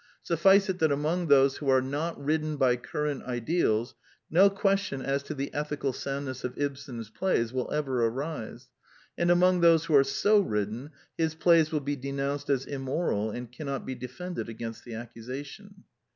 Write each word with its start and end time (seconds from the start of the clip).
Suffice 0.23 0.67
it 0.67 0.79
that 0.79 0.91
among 0.91 1.27
those 1.27 1.57
who 1.57 1.69
are 1.69 1.79
not 1.79 2.19
ridden 2.19 2.57
by 2.57 2.75
current 2.75 3.21
ideals 3.25 3.93
no 4.31 4.49
question 4.49 5.03
as 5.03 5.21
to 5.21 5.35
the 5.35 5.53
ethical 5.53 5.93
soundness 5.93 6.43
of 6.43 6.57
Ibsen's 6.57 7.11
plays 7.11 7.53
will 7.53 7.69
ever 7.71 8.03
arise; 8.07 8.69
and 9.15 9.29
among 9.29 9.61
those 9.61 9.85
who 9.85 9.95
are 9.95 10.03
so 10.03 10.39
ridden 10.39 10.89
his 11.19 11.35
plays 11.35 11.71
will 11.71 11.81
be 11.81 11.95
denounced 11.95 12.49
as 12.49 12.65
immoral, 12.65 13.29
and 13.29 13.51
cannot 13.51 13.85
be 13.85 13.93
defended 13.93 14.49
against 14.49 14.85
the 14.85 14.95
accusation. 14.95 15.83